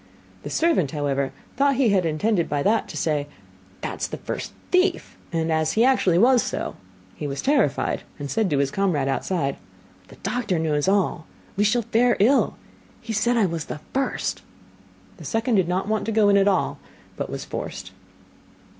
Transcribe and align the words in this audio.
The 0.41 0.49
servant, 0.49 0.89
however, 0.93 1.31
thought 1.57 1.75
he 1.75 1.93
intended 1.93 2.49
by 2.49 2.63
that 2.63 2.87
to 2.89 2.97
say: 2.97 3.27
'That 3.81 4.01
is 4.01 4.07
the 4.07 4.17
first 4.17 4.51
thief,' 4.71 5.15
and 5.31 5.51
as 5.51 5.73
he 5.73 5.85
actually 5.85 6.17
was 6.17 6.41
so, 6.41 6.75
he 7.15 7.27
was 7.27 7.39
terrified, 7.39 8.01
and 8.17 8.27
said 8.27 8.49
to 8.49 8.57
his 8.57 8.71
comrade 8.71 9.07
outside: 9.07 9.57
'The 10.07 10.15
doctor 10.23 10.57
knows 10.57 10.87
all: 10.87 11.27
we 11.55 11.63
shall 11.63 11.83
fare 11.83 12.17
ill, 12.19 12.55
he 12.99 13.13
said 13.13 13.37
I 13.37 13.45
was 13.45 13.65
the 13.65 13.79
first.' 13.93 14.41
The 15.17 15.23
second 15.23 15.53
did 15.53 15.67
not 15.67 15.87
want 15.87 16.05
to 16.07 16.11
go 16.11 16.29
in 16.29 16.37
at 16.37 16.47
all, 16.47 16.79
but 17.15 17.29
was 17.29 17.45
forced. 17.45 17.91